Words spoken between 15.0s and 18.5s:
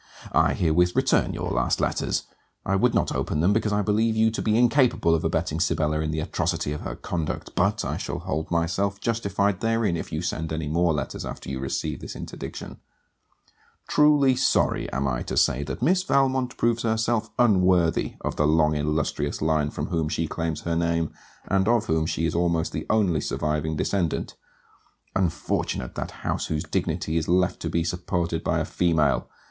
I to say that Miss Valmont proves herself unworthy of the